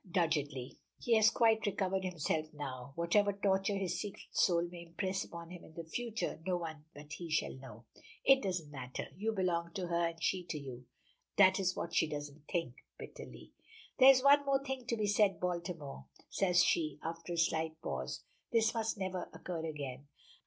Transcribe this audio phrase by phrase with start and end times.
[0.09, 0.79] doggedly.
[0.97, 2.91] He has quite recovered himself now.
[2.95, 7.13] Whatever torture his secret soul may impress upon him in the future, no one but
[7.13, 7.85] he shall know.
[8.25, 9.09] "It doesn't matter.
[9.15, 10.87] You belong to her, and she to you."
[11.37, 13.51] "That is what she doesn't think," bitterly.
[13.99, 18.23] "There is one thing only to be said, Baltimore," says she, after a slight pause.
[18.51, 20.07] "This must never occur again.